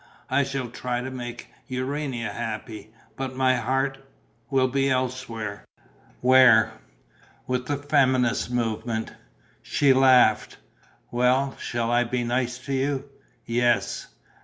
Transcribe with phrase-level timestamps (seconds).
[0.31, 2.91] I shall try to make Urania happy.
[3.15, 3.99] But my heart...
[4.49, 5.63] will be elsewhere."
[6.21, 6.71] "Where?"
[7.45, 9.13] "With the feminist movement."
[9.61, 10.57] She laughed:
[11.11, 13.09] "Well, shall I be nice to you?"
[13.45, 14.07] "Yes."